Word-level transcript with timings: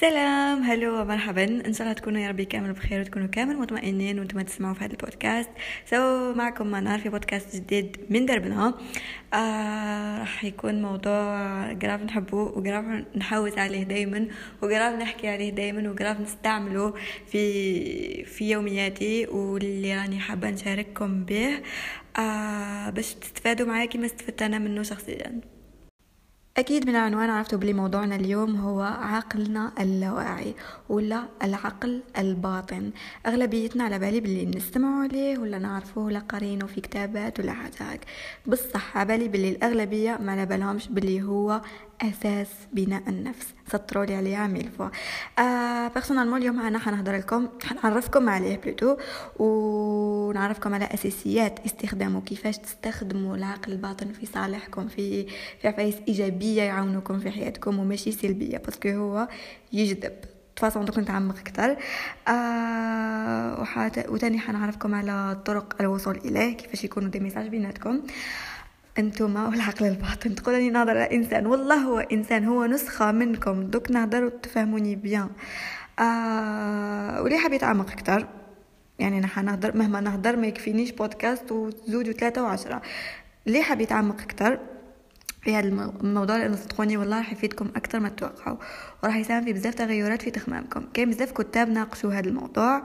سلام. 0.00 0.62
هلو 0.62 1.04
مرحبا. 1.04 1.44
إن 1.44 1.72
شاء 1.72 1.82
الله 1.82 1.92
تكونوا 1.92 2.20
يا 2.20 2.28
ربي 2.28 2.44
كامل 2.44 2.72
بخير 2.72 3.00
وتكونوا 3.00 3.28
كامل 3.28 3.56
مطمئنين 3.56 4.18
وأنتم 4.18 4.40
تسمعوا 4.40 4.74
في 4.74 4.84
هذا 4.84 4.92
البودكاست. 4.92 5.50
سو 5.90 5.96
so, 5.96 6.36
معكم 6.36 6.66
منار 6.66 6.98
في 6.98 7.08
بودكاست 7.08 7.56
جديد 7.56 7.96
من 8.10 8.26
دربنا. 8.26 8.74
آه 9.34 10.18
راح 10.18 10.44
يكون 10.44 10.82
موضوع 10.82 11.72
قراف 11.72 12.02
نحبه 12.02 12.36
وقراف 12.36 12.84
نحوس 13.16 13.58
عليه 13.58 13.82
دايما 13.82 14.28
وقراف 14.62 14.94
نحكي 14.94 15.28
عليه 15.28 15.50
دايما 15.50 15.90
وقراف 15.90 16.20
نستعمله 16.20 16.94
في 17.26 18.24
في 18.24 18.50
يومياتي 18.50 19.26
واللي 19.26 19.96
راني 19.96 20.20
حابة 20.20 20.50
نشارككم 20.50 21.24
به. 21.24 21.62
آه 22.18 22.90
باش 22.90 23.14
تستفادوا 23.14 23.66
معايا 23.66 23.86
كما 23.86 24.06
استفدت 24.06 24.42
أنا 24.42 24.58
منه 24.58 24.82
شخصيا. 24.82 25.40
أكيد 26.58 26.86
من 26.86 26.96
العنوان 26.96 27.30
عرفتوا 27.30 27.58
بلي 27.58 27.72
موضوعنا 27.72 28.16
اليوم 28.16 28.56
هو 28.56 28.80
عقلنا 28.82 29.72
اللاواعي 29.80 30.54
ولا 30.88 31.22
العقل 31.42 32.02
الباطن. 32.18 32.90
أغلبيتنا 33.26 33.84
على 33.84 33.98
بالي 33.98 34.20
بلي 34.20 34.46
نستمعوا 34.46 35.02
عليه 35.02 35.38
ولا 35.38 35.58
نعرفه 35.58 36.00
ولا 36.00 36.18
قارينه 36.18 36.66
في 36.66 36.80
كتابات 36.80 37.40
ولا 37.40 37.52
حاجة 37.52 37.72
هاك 37.80 38.00
بصح 38.46 38.96
على 38.96 39.08
بالي 39.08 39.28
بلي 39.28 39.48
الأغلبية 39.48 40.18
ما 40.20 40.32
على 40.32 40.46
بالهمش 40.46 40.88
بلي 40.88 41.22
هو 41.22 41.60
أساس 42.02 42.48
بناء 42.72 43.02
النفس. 43.08 43.46
سطروا 43.72 44.04
لي 44.04 44.14
عليها 44.14 44.38
mille 44.38 44.70
fois. 44.78 44.88
آه 45.38 45.88
personnellement 45.88 46.38
اليوم 46.38 46.60
أنا 46.60 46.78
حنهضر 46.78 47.16
لكم 47.16 47.48
حنعرفكم 47.64 48.28
عليه 48.28 48.56
plutôt 48.56 48.96
ونعرفكم 49.38 50.74
على 50.74 50.84
أساسيات 50.84 51.58
استخدامه 51.66 52.20
كيفاش 52.20 52.58
تستخدموا 52.58 53.36
العقل 53.36 53.72
الباطن 53.72 54.12
في 54.12 54.26
صالحكم 54.26 54.88
في 54.88 55.26
في 55.62 55.68
عفايس 55.68 55.94
إيجابية 56.08 56.62
يعاونوكم 56.62 57.18
في 57.18 57.30
حياتكم 57.30 57.78
وماشي 57.78 58.12
سلبية 58.12 58.58
parce 58.58 58.77
que 58.77 58.88
هو 58.88 59.28
يجذب. 59.72 60.12
تفاصيل 60.56 60.84
دوك 60.84 60.98
نتعمق 60.98 61.38
أكثر. 61.38 61.76
آه 62.28 63.60
وحات... 63.60 64.08
وتاني 64.08 64.38
حنعرفكم 64.38 64.94
على 64.94 65.42
طرق 65.44 65.76
الوصول 65.80 66.16
إليه 66.16 66.56
كيفاش 66.56 66.84
يكونوا 66.84 67.10
des 67.10 67.20
messages 67.20 67.48
بيناتكم. 67.48 68.02
انتما 68.98 69.48
والعقل 69.48 69.86
الباطن. 69.86 70.34
تقولني 70.34 70.70
نهضر 70.70 70.90
على 70.90 71.16
إنسان. 71.16 71.46
والله 71.46 71.74
هو 71.74 71.98
إنسان. 71.98 72.44
هو 72.44 72.66
نسخة 72.66 73.12
منكم. 73.12 73.62
دوك 73.62 73.90
نهضر 73.90 74.24
وتفهموني 74.24 74.96
بيان. 74.96 75.28
آه 75.98 77.22
ولي 77.22 77.38
حاب 77.38 77.52
يتعمق 77.52 77.90
أكثر 77.90 78.26
يعني 78.98 79.18
أنا 79.18 79.26
حنهضر 79.26 79.76
مهما 79.76 80.00
نهضر 80.00 80.36
ما 80.36 80.46
يكفينيش 80.46 80.90
بودكاست 80.90 81.52
وزوج 81.52 82.08
وثلاثة 82.08 82.42
وعشرة. 82.42 82.82
اللي 83.46 83.62
حاب 83.62 83.80
يتعمق 83.80 84.20
أكثر 84.20 84.58
في 85.46 85.54
هذا 85.54 85.68
الموضوع 86.02 86.36
لأنه 86.36 86.56
صدقوني 86.56 86.96
والله 86.96 87.18
راح 87.18 87.32
يفيدكم 87.32 87.66
أكثر 87.76 88.00
ما 88.00 88.08
تتوقعوا. 88.08 88.56
وراح 89.02 89.16
يساهم 89.16 89.44
في 89.44 89.52
بزاف 89.52 89.74
تغيرات 89.74 90.22
في 90.22 90.30
تخمامكم. 90.30 90.86
كاين 90.94 91.10
بزاف 91.10 91.32
كتاب 91.32 91.68
ناقشوا 91.68 92.12
هذا 92.12 92.28
الموضوع. 92.28 92.82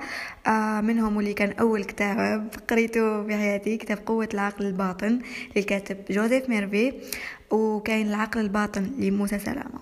آه 0.48 0.82
منهم 0.82 1.20
اللي 1.20 1.34
كان 1.34 1.52
أول 1.52 1.84
كتاب 1.84 2.50
قريته 2.70 3.24
في 3.24 3.36
حياتي 3.36 3.78
كتاب 3.78 3.98
قوة 4.06 4.30
العقل 4.34 4.66
الباطن 4.66 5.20
للكاتب 5.56 5.98
جوزيف 6.10 6.50
ميرفي. 6.50 6.94
وكاين 7.52 8.08
العقل 8.08 8.40
الباطن 8.40 8.84
لموسى 9.00 9.40
سلامة. 9.40 9.80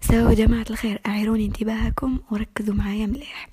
so 0.00 0.32
جماعة 0.32 0.66
الخير 0.70 1.00
أعيروني 1.06 1.46
انتباهكم 1.46 2.18
وركزوا 2.30 2.74
معايا 2.74 3.06
مليح. 3.06 3.48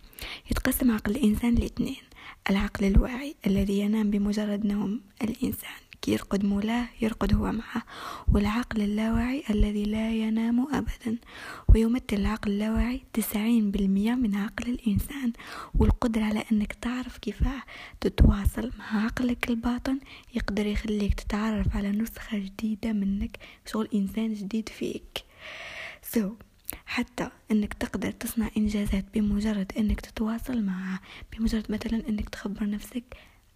يتقسم 0.52 0.92
عقل 0.92 1.12
الإنسان 1.12 1.56
لإثنين. 1.56 2.04
العقل 2.50 2.86
الواعي 2.86 3.36
الذي 3.48 3.80
ينام 3.80 4.12
بمجرد 4.12 4.66
نوم 4.66 5.02
الإنسان. 5.22 5.85
يرقد 6.08 6.46
مولاه 6.46 6.88
يرقد 7.02 7.34
هو 7.34 7.52
معه. 7.52 7.84
والعقل 8.28 8.82
اللاواعي 8.82 9.44
الذي 9.50 9.86
لا 9.86 10.12
ينام 10.12 10.76
أبدا. 10.76 11.18
ويمثل 11.68 12.04
العقل 12.14 12.52
اللاواعي 12.52 13.02
تسعين 13.14 13.72
بالمية 13.72 14.16
من 14.16 14.36
عقل 14.36 14.70
الإنسان. 14.70 15.34
والقدرة 15.76 16.24
على 16.24 16.44
أنك 16.52 16.74
تعرف 16.74 17.18
كيف 17.18 17.44
تتواصل 18.02 18.72
مع 18.80 19.06
عقلك 19.06 19.50
الباطن 19.50 20.00
يقدر 20.34 20.66
يخليك 20.66 21.14
تتعرف 21.14 21.76
على 21.76 21.92
نسخة 21.92 22.38
جديدة 22.38 22.94
منك 22.94 23.38
شغل 23.66 23.90
إنسان 23.94 24.34
جديد 24.34 24.70
فيك. 24.70 25.24
So 26.16 26.20
حتى 26.86 27.30
أنك 27.52 27.74
تقدر 27.74 28.12
تصنع 28.12 28.50
إنجازات 28.58 29.06
بمجرد 29.14 29.72
أنك 29.78 30.02
تتواصل 30.02 30.64
معها 30.64 31.00
بمجرد 31.34 31.72
مثلا 31.72 32.10
أنك 32.10 32.30
تخبر 32.30 32.70
نفسك 32.70 33.04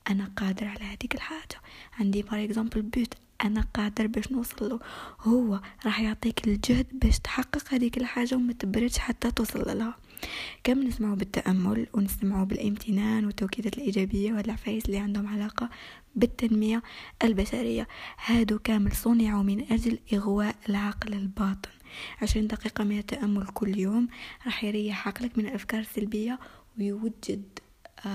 أنا 0.10 0.32
قادر 0.38 0.68
على 0.68 0.84
هذيك 0.84 1.16
الحاجة. 1.16 1.62
عندي 2.00 2.22
par 2.22 2.44
exemple 2.44 2.82
but 2.82 3.14
أنا 3.42 3.68
قادر 3.74 4.08
باش 4.08 4.32
نوصل 4.32 4.70
له. 4.70 4.80
هو 5.20 5.62
راح 5.86 6.00
يعطيك 6.00 6.48
الجهد 6.48 6.88
باش 6.92 7.20
تحقق 7.20 7.74
هذيك 7.74 7.98
الحاجة 7.98 8.36
وما 8.36 8.54
تبردش 8.54 8.98
حتى 8.98 9.32
توصل 9.32 9.78
لها. 9.78 9.96
كم 10.64 10.84
نسمعوا 10.84 11.16
بالتأمل 11.16 11.88
ونسمعوا 11.94 12.46
بالامتنان 12.46 13.26
والتوكيدات 13.26 13.78
الإيجابية 13.78 14.34
والعفايس 14.34 14.86
اللي 14.86 14.98
عندهم 14.98 15.28
علاقة 15.28 15.70
بالتنمية 16.16 16.84
البشرية. 17.24 17.88
هادو 18.26 18.60
كامل 18.60 18.92
صنعوا 18.92 19.44
من 19.44 19.72
أجل 19.72 20.00
إغواء 20.14 20.56
العقل 20.70 21.14
الباطن. 21.14 21.70
عشرين 22.22 22.48
دقيقة 22.48 22.84
من 22.84 22.98
التأمل 22.98 23.48
كل 23.48 23.80
يوم 23.80 24.08
راح 24.46 24.64
يريح 24.64 25.08
عقلك 25.08 25.38
من 25.38 25.46
الأفكار 25.46 25.80
السلبية 25.80 26.40
ويوجد 26.78 27.60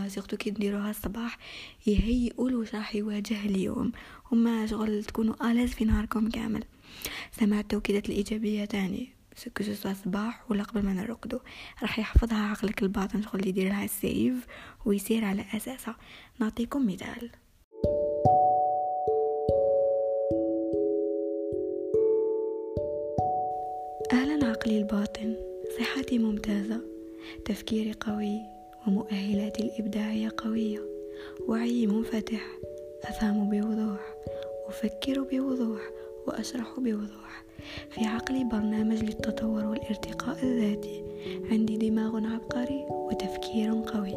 surtout 0.07 0.37
كي 0.37 0.51
نديروها 0.51 0.91
الصباح 0.91 1.39
يهيئوا 1.87 2.51
واش 2.51 2.75
راح 2.75 2.95
يواجه 2.95 3.45
اليوم. 3.45 3.93
وما 4.33 4.67
شغل 4.67 5.05
تكونوا 5.05 5.51
à 5.51 5.53
l'aise 5.53 5.69
في 5.69 5.85
نهاركم 5.85 6.31
كامل. 6.31 6.65
سمعت 7.33 7.65
التوكيدات 7.65 8.09
الإيجابية 8.09 8.65
تاني. 8.65 9.09
ce 9.37 9.48
que 9.48 9.65
soit 9.65 9.93
صباح 9.93 10.51
ولا 10.51 10.63
قبل 10.63 10.83
ما 10.83 10.93
نرقدو. 10.93 11.39
راح 11.83 11.99
يحفظها 11.99 12.51
عقلك 12.51 12.83
الباطن 12.83 13.23
شغل 13.23 13.49
يدير 13.49 13.69
لها 13.69 13.87
سيف 13.87 14.47
ويسير 14.85 15.25
على 15.25 15.45
أساسها 15.57 15.97
نعطيكم 16.41 16.87
مثال. 16.87 17.31
أهلا 24.13 24.47
عقلي 24.47 24.79
الباطن. 24.79 25.37
صحتي 25.79 26.19
ممتازة. 26.19 26.81
تفكيري 27.45 27.93
قوي. 27.93 28.54
ومؤهلاتي 28.87 29.63
الإبداعية 29.63 30.33
قوية. 30.37 30.81
وعي 31.49 31.87
منفتح 31.87 32.43
أفهم 33.05 33.51
بوضوح 33.51 34.15
أفكر 34.69 35.23
بوضوح 35.23 35.81
وأشرح 36.27 36.75
بوضوح. 36.79 37.45
في 37.91 38.05
عقلي 38.05 38.45
برنامج 38.45 39.05
للتطور 39.05 39.65
والارتقاء 39.65 40.43
الذاتي. 40.43 41.05
عندي 41.51 41.77
دماغ 41.77 42.27
عبقري 42.27 42.87
وتفكير 42.91 43.71
قوي. 43.87 44.15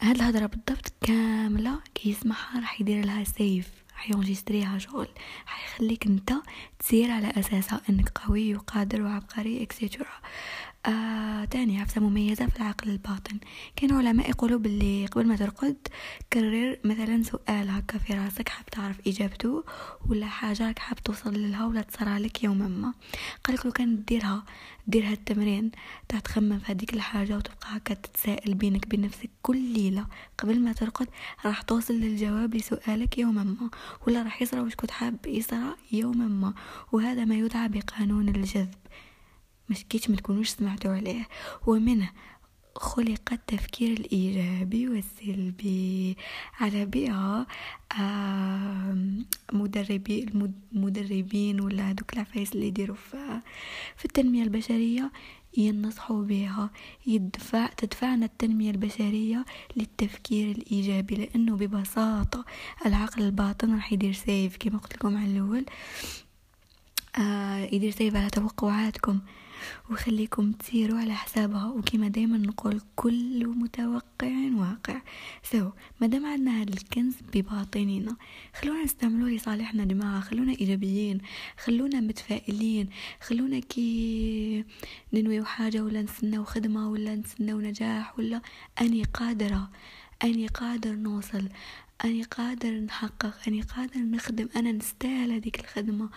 هاد 0.00 0.16
الهضرة 0.16 0.46
بالضبط 0.46 0.92
كاملة. 1.00 1.78
كي 1.94 2.10
يسمعها 2.10 2.60
راح 2.60 2.80
يدير 2.80 3.04
لها 3.04 3.24
سيف. 3.24 3.85
حيونجستريها 3.96 4.78
شغل. 4.78 5.08
حيخليك 5.46 6.06
انت 6.06 6.32
تسير 6.78 7.10
على 7.10 7.32
أساسها 7.38 7.80
إنك 7.90 8.08
قوي 8.18 8.54
وقادر 8.54 9.02
وعبقري 9.02 9.62
آه 10.86 10.90
تاني 11.56 11.80
عفسة 11.80 12.00
مميزة 12.00 12.46
في 12.46 12.56
العقل 12.56 12.90
الباطن. 12.90 13.38
كان 13.76 13.92
علماء 13.92 14.30
يقولوا 14.30 14.58
باللي 14.58 15.06
قبل 15.06 15.26
ما 15.26 15.36
ترقد 15.36 15.76
كرر 16.32 16.78
مثلا 16.84 17.22
سؤال 17.22 17.70
هكا 17.70 17.98
في 17.98 18.12
راسك 18.12 18.48
حاب 18.48 18.66
تعرف 18.66 18.96
إجابته 19.06 19.64
ولا 20.08 20.26
حاجة؟ 20.26 20.74
حاب 20.78 21.02
توصل 21.02 21.50
لها 21.50 21.66
ولا 21.66 21.82
تصرى 21.82 22.18
لك 22.18 22.44
يوما 22.44 22.68
ما؟ 22.68 22.94
قالك 23.44 23.66
لو 23.66 23.72
كان 23.72 24.04
ديرها 24.04 24.44
دير 24.86 25.06
هالتمرين 25.06 25.70
تاع 26.08 26.18
تخمم 26.18 26.58
في 26.58 26.72
هذيك 26.72 26.94
الحاجة 26.94 27.36
وتبقى 27.36 27.76
هكا 27.76 27.94
تتساءل 27.94 28.54
بينك 28.54 28.86
بين 28.88 29.00
نفسك 29.00 29.30
كل 29.42 29.72
ليلة. 29.72 30.06
قبل 30.38 30.60
ما 30.60 30.72
ترقد 30.72 31.08
راح 31.44 31.62
توصل 31.62 31.94
للجواب 31.94 32.54
لسؤالك 32.54 33.18
يوما 33.18 33.44
ما 33.44 33.70
ولا 34.06 34.22
راح 34.22 34.42
يصرى 34.42 34.60
واش 34.60 34.74
كنت 34.74 34.90
حاب 34.90 35.26
يصرى 35.26 35.76
يوما 35.92 36.28
ما. 36.28 36.54
وهذا 36.92 37.24
ما 37.24 37.34
يدعى 37.34 37.68
بقانون 37.68 38.28
الجذب. 38.28 38.74
كيش 39.88 40.10
ما 40.10 40.16
تكونوش 40.16 40.48
سمعتوا 40.48 40.94
عليه 40.94 41.28
ومنه 41.66 42.10
خلق 42.76 43.32
التفكير 43.32 43.92
الإيجابي 43.92 44.88
والسلبي. 44.88 46.16
على 46.60 46.86
بها 46.86 47.46
مدربي 49.52 50.26
المدربين 50.72 51.60
ولا 51.60 51.92
دوك 51.92 52.12
العفايس 52.12 52.52
اللي 52.52 52.66
يديروا 52.66 52.96
في 53.96 54.04
التنمية 54.04 54.42
البشرية 54.42 55.12
ينصحوا 55.56 56.22
بها 56.22 56.70
يدفع 57.06 57.66
تدفعنا 57.66 58.26
التنمية 58.26 58.70
البشرية 58.70 59.44
للتفكير 59.76 60.50
الإيجابي 60.50 61.14
لأنه 61.14 61.56
ببساطة 61.56 62.44
العقل 62.86 63.22
الباطن 63.22 63.74
راح 63.74 63.92
يدير 63.92 64.12
سيف. 64.12 64.56
كما 64.56 64.78
قلت 64.78 64.94
لكم 64.94 65.16
على 65.16 65.30
الأول 65.32 65.64
آه 67.18 67.56
يدير 67.72 67.90
سيف 67.90 68.16
على 68.16 68.30
توقعاتكم. 68.30 69.20
ويخليكم 69.90 70.52
تسيروا 70.52 70.98
على 70.98 71.14
حسابها. 71.14 71.66
وكما 71.66 72.08
دايما 72.08 72.38
نقول 72.38 72.80
كل 72.96 73.46
متوقع 73.46 74.50
واقع. 74.54 75.00
سو 75.42 75.70
ما 76.00 76.06
دام 76.06 76.26
عندنا 76.26 76.62
هذا 76.62 76.72
الكنز 76.72 77.14
بباطننا 77.34 78.16
خلونا 78.60 78.84
نستعملوه 78.84 79.30
لصالحنا 79.30 79.84
جماعة 79.84 80.20
خلونا 80.20 80.52
إيجابيين 80.52 81.18
خلونا 81.64 82.00
متفائلين 82.00 82.88
خلونا 83.20 83.58
كي 83.58 84.64
ننوي 85.12 85.44
حاجة 85.44 85.80
ولا 85.84 86.02
نستناو 86.02 86.44
خدمة 86.44 86.90
ولا 86.90 87.14
نستناو 87.14 87.60
نجاح 87.60 88.18
ولا 88.18 88.40
أني 88.80 89.02
قادرة 89.04 89.70
أني 90.24 90.46
قادر 90.46 90.92
نوصل 90.92 91.48
أني 92.04 92.22
قادر 92.22 92.70
نحقق 92.70 93.34
أني 93.48 93.60
قادر 93.62 94.00
نخدم 94.00 94.48
أنا 94.56 94.72
نستاهل 94.72 95.32
هذيك 95.32 95.60
الخدمة. 95.60 96.08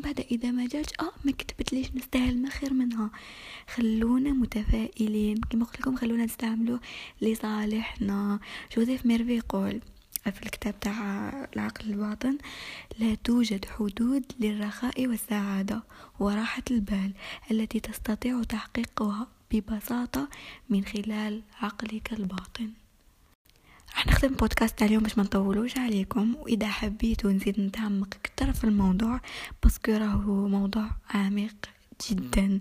بعد 0.00 0.20
إذا 0.30 0.50
ما 0.50 0.66
جاتش 0.66 0.92
آه 1.00 1.12
ما 1.24 1.32
كتبت 1.32 1.72
ليش 1.72 1.86
نستاهل 1.94 2.42
ما 2.42 2.50
خير 2.50 2.72
منها. 2.72 3.10
خلونا 3.74 4.30
متفائلين. 4.30 5.40
كما 5.40 5.64
قلت 5.64 5.80
لكم 5.80 5.96
خلونا 5.96 6.24
نستعملوه 6.24 6.80
لصالحنا. 7.20 8.40
جوزيف 8.76 9.06
ميرفي 9.06 9.36
يقول 9.36 9.80
في 10.24 10.42
الكتاب 10.42 10.80
تاع 10.80 11.30
العقل 11.56 11.90
الباطن 11.90 12.38
لا 12.98 13.14
توجد 13.14 13.64
حدود 13.64 14.24
للرخاء 14.40 15.06
والسعادة 15.06 15.82
وراحة 16.20 16.62
البال 16.70 17.12
التي 17.50 17.80
تستطيع 17.80 18.42
تحقيقها 18.42 19.26
ببساطة 19.52 20.28
من 20.70 20.84
خلال 20.84 21.42
عقلك 21.60 22.12
الباطن. 22.12 22.70
راح 24.00 24.06
نختم 24.06 24.28
بودكاست 24.28 24.78
تاع 24.78 24.86
اليوم 24.86 25.02
باش 25.02 25.18
ما 25.18 25.24
نطولوش 25.24 25.78
عليكم. 25.78 26.34
وإذا 26.36 26.68
حبيتوا 26.68 27.32
نزيد 27.32 27.60
نتعمق 27.60 28.14
أكثر 28.24 28.52
في 28.52 28.64
الموضوع 28.64 29.20
باسكو 29.62 29.92
راهو 29.92 30.48
موضوع 30.48 30.90
عميق 31.10 31.54
جدا. 32.10 32.58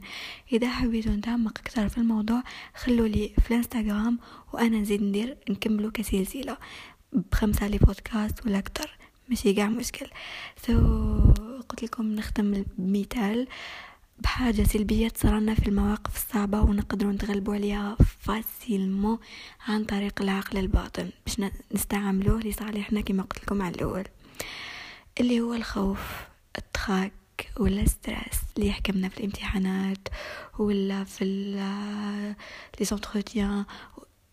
إذا 0.54 0.70
حبيتوا 0.70 1.12
نتعمق 1.12 1.60
أكثر 1.60 1.90
في 1.90 1.98
الموضوع 1.98 2.44
خلوا 2.76 3.08
لي 3.08 3.32
في 3.42 3.52
الإنستغرام 3.52 4.20
وأنا 4.54 4.80
نزيد 4.80 5.02
ندير 5.02 5.38
نكملو 5.50 5.92
كسلسلة 5.92 6.58
بخمسة 7.14 7.68
les 7.68 7.78
podcasts 7.78 8.46
ولا 8.46 8.60
أكثر 8.60 8.90
ماشي 9.30 9.54
قاع 9.54 9.70
مشكل. 9.70 10.08
so 10.68 10.74
so, 10.74 11.42
قلت 11.70 11.84
لكم 11.84 12.12
نختم 12.16 12.64
بمثال 12.78 13.48
بحاجة 14.20 14.64
سلبية 14.64 15.08
تصرنا 15.08 15.54
في 15.54 15.68
المواقف 15.68 16.16
الصعبة 16.16 16.62
ونقدروا 16.62 17.12
نتغلبوا 17.12 17.54
عليها 17.54 17.98
facilement 18.20 19.20
عن 19.68 19.86
طريق 19.86 20.22
العقل 20.22 20.58
الباطن. 20.58 21.10
باش 21.26 21.50
نستعملوه 21.72 22.40
لصالحنا 22.40 23.02
كما 23.02 23.24
قلت 23.24 23.44
لكم 23.44 23.62
على 23.62 23.76
الأول. 23.76 24.04
اللي 25.20 25.42
هو 25.42 25.54
الخوف 25.54 26.00
الضحك 26.58 27.14
ولا 27.60 27.86
stress 27.86 28.40
اللي 28.58 28.70
يحكمنا 28.70 29.10
في 29.10 29.18
الامتحانات 29.18 30.08
ولا 30.60 31.04
في 31.04 31.26
لي 32.80 32.86
زونتروتيان 32.86 33.66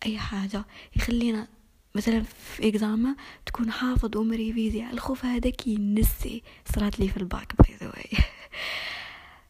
أي 0.07 0.19
حاجة 0.19 0.65
يخلينا 0.97 1.49
مثلا 1.95 2.23
في 2.23 2.69
اكزاما 2.69 3.17
تكون 3.47 3.73
حافظ 3.73 4.17
ومريفيزي 4.17 4.91
الخوف 4.91 5.25
هذا 5.25 5.51
كي 5.51 5.77
نسي 5.77 6.43
صرات 6.75 7.01
لي 7.01 7.09
في 7.09 7.17
الباك 7.17 7.53
باي 7.59 7.77
ذا 7.81 7.93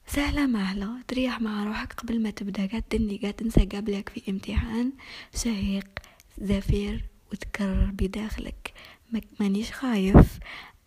سهلة 0.09 0.47
مهلة 0.47 1.03
تريح 1.09 1.41
مع 1.41 1.65
روحك 1.65 1.93
قبل 1.93 2.23
ما 2.23 2.31
تبدأ. 2.31 2.67
قاعد 2.67 2.83
تني 2.83 3.33
تنسى 3.33 3.65
قبلك 3.65 4.09
في 4.09 4.31
امتحان 4.31 4.93
شهيق 5.35 5.87
زفير 6.39 7.05
وتكرر 7.33 7.91
بداخلك. 7.93 8.73
مانيش 9.41 9.73
خايف. 9.73 10.39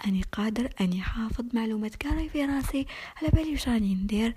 أني 0.07 0.21
قادر 0.31 0.69
أني 0.81 1.01
حافظ 1.01 1.45
معلومات. 1.54 1.95
كاري 1.95 2.30
في 2.30 2.45
راسي. 2.45 2.86
على 3.18 3.30
بالي 3.30 3.54
وش 3.54 3.68
راني 3.68 3.95
ندير؟ 3.95 4.36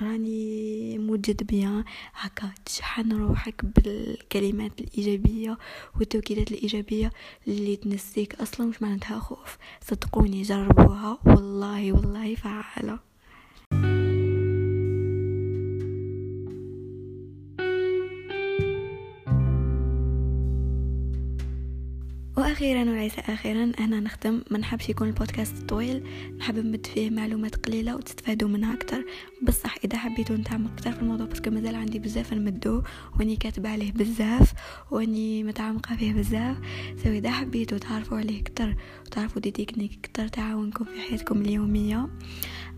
راني 0.00 0.98
موجد 0.98 1.42
بيان. 1.42 1.84
هكا 2.14 2.50
تشحن 2.64 3.12
روحك 3.12 3.64
بالكلمات 3.64 4.80
الإيجابية 4.80 5.58
والتوكيدات 5.96 6.52
الإيجابية 6.52 7.12
اللي 7.48 7.76
تنسيك 7.76 8.34
أصلا 8.34 8.66
مش 8.66 8.82
معناتها 8.82 9.18
خوف؟ 9.18 9.58
صدقوني 9.80 10.42
جربوها. 10.42 11.18
والله 11.24 11.92
والله 11.92 12.34
فعالة. 12.34 13.09
وأخيرا 22.36 22.90
وليس 22.90 23.18
أخيرا 23.18 23.72
أنا 23.80 24.00
نختم. 24.00 24.42
ما 24.50 24.58
نحبش 24.58 24.88
يكون 24.88 25.08
البودكاست 25.08 25.68
طويل. 25.68 26.02
نحب 26.38 26.58
نمد 26.58 26.86
فيه 26.86 27.10
معلومات 27.10 27.56
قليلة 27.66 27.96
وتستفادوا 27.96 28.48
منها 28.48 28.74
أكثر 28.74 29.04
بصح 29.42 29.76
إذا 29.84 29.98
حبيتوا 29.98 30.36
نتعمق 30.36 30.70
أكثر 30.72 30.92
في 30.92 31.02
الموضوع 31.02 31.26
parce 31.26 31.41
que 31.41 31.50
مازال 31.50 31.74
عندي 31.74 31.98
بزاف 31.98 32.32
نمدو 32.32 32.82
وأني 33.18 33.36
كاتبة 33.36 33.68
عليه 33.68 33.92
بزاف 33.92 34.52
وأني 34.90 35.44
متعمقة 35.44 35.96
فيه 35.96 36.12
بزاف. 36.12 36.56
so 37.04 37.10
إذا 37.10 37.30
حبيتوا 37.30 37.78
تعرفوا 37.78 38.18
عليه 38.18 38.40
أكثر 38.40 38.76
وتعرفوا 39.06 39.42
des 39.42 39.50
techniques 39.50 39.92
أكثر 40.04 40.28
تعاونكم 40.28 40.84
في 40.84 41.00
حياتكم 41.00 41.42
اليومية. 41.42 42.08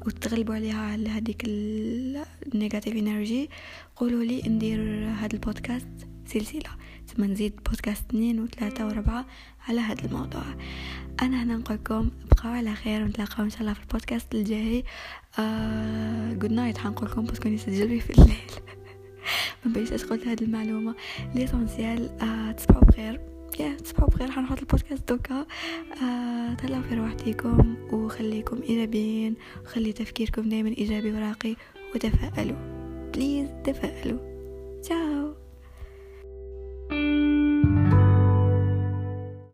وتغلبوا 0.06 0.54
عليها 0.54 0.80
على 0.80 1.08
هذيك 1.08 1.42
ال 1.46 1.63
negative 1.63 2.96
energy 2.96 3.50
قولوا 3.96 4.24
لي 4.24 4.42
ندير 4.46 4.80
هذا 5.08 5.34
البودكاست 5.34 5.88
سلسلة. 6.26 6.81
ثم 7.16 7.24
نزيد 7.24 7.52
بودكاست 7.68 8.04
اثنين 8.08 8.40
وثلاثة 8.40 8.86
وربعة 8.86 9.26
على 9.68 9.80
هذا 9.80 10.04
الموضوع. 10.04 10.42
أنا 11.22 11.42
هنا 11.42 11.56
نقولكم 11.56 12.10
بقاو 12.30 12.52
على 12.52 12.74
خير 12.74 13.02
ونتلاقاو 13.02 13.44
إن 13.44 13.50
شاء 13.50 13.60
الله 13.60 13.72
في 13.72 13.80
البودكاست 13.80 14.34
الجاي. 14.34 14.84
good 16.38 16.52
night 16.52 16.78
حنقولكم 16.78 17.24
parce 17.24 17.39
que 17.39 17.48
نسجل 17.48 18.00
في 18.00 18.10
الليل. 18.10 18.50
ما 19.64 19.72
بيش 19.72 20.04
قلت 20.04 20.26
هذه 20.26 20.42
المعلومة. 20.42 20.94
l'essentiel 21.34 22.20
آه 22.20 22.52
تصبحوا 22.52 22.84
بخير. 22.84 23.20
يا 23.60 23.76
تصبحوا 23.76 24.08
بخير 24.08 24.30
حنحط 24.30 24.58
البودكاست 24.58 25.08
دوكا. 25.08 25.46
آه 26.02 26.54
تهلاو 26.54 26.82
في 26.82 26.94
روحتكم 26.94 27.76
وخليكم 27.92 28.62
إيجابيين 28.62 29.34
وخلي 29.64 29.92
تفكيركم 29.92 30.48
دائما 30.48 30.68
إيجابي 30.68 31.12
وراقي 31.12 31.56
وتفائلوا. 31.94 32.56
please 33.14 33.48
تفائلوا. 33.64 34.18
تشاو 34.82 35.21